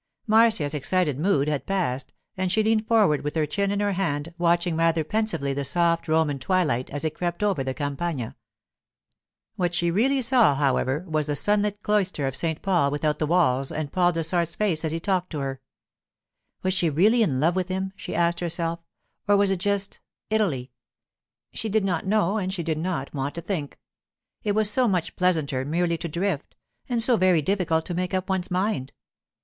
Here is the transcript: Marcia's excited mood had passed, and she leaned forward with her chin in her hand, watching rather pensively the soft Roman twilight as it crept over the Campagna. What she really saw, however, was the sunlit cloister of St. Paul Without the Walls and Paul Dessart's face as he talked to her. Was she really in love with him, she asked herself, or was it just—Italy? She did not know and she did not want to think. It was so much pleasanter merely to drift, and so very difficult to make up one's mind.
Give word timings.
Marcia's 0.25 0.73
excited 0.73 1.19
mood 1.19 1.47
had 1.47 1.67
passed, 1.67 2.11
and 2.35 2.51
she 2.51 2.63
leaned 2.63 2.87
forward 2.87 3.21
with 3.23 3.35
her 3.35 3.45
chin 3.45 3.69
in 3.69 3.79
her 3.79 3.91
hand, 3.91 4.33
watching 4.39 4.75
rather 4.75 5.03
pensively 5.03 5.53
the 5.53 5.63
soft 5.63 6.07
Roman 6.07 6.39
twilight 6.39 6.89
as 6.89 7.03
it 7.05 7.13
crept 7.13 7.43
over 7.43 7.63
the 7.63 7.75
Campagna. 7.75 8.35
What 9.57 9.75
she 9.75 9.91
really 9.91 10.23
saw, 10.23 10.55
however, 10.55 11.05
was 11.07 11.27
the 11.27 11.35
sunlit 11.35 11.83
cloister 11.83 12.25
of 12.25 12.35
St. 12.35 12.63
Paul 12.63 12.89
Without 12.89 13.19
the 13.19 13.27
Walls 13.27 13.71
and 13.71 13.91
Paul 13.91 14.11
Dessart's 14.11 14.55
face 14.55 14.83
as 14.83 14.91
he 14.91 14.99
talked 14.99 15.29
to 15.33 15.39
her. 15.41 15.61
Was 16.63 16.73
she 16.73 16.89
really 16.89 17.21
in 17.21 17.39
love 17.39 17.55
with 17.55 17.67
him, 17.67 17.93
she 17.95 18.15
asked 18.15 18.39
herself, 18.39 18.79
or 19.27 19.37
was 19.37 19.51
it 19.51 19.59
just—Italy? 19.59 20.71
She 21.53 21.69
did 21.69 21.85
not 21.85 22.07
know 22.07 22.39
and 22.39 22.51
she 22.51 22.63
did 22.63 22.79
not 22.79 23.13
want 23.13 23.35
to 23.35 23.41
think. 23.41 23.77
It 24.43 24.53
was 24.53 24.67
so 24.67 24.87
much 24.87 25.15
pleasanter 25.15 25.63
merely 25.63 25.99
to 25.99 26.09
drift, 26.09 26.55
and 26.89 27.03
so 27.03 27.17
very 27.17 27.43
difficult 27.43 27.85
to 27.85 27.93
make 27.93 28.15
up 28.15 28.29
one's 28.29 28.49
mind. 28.49 28.93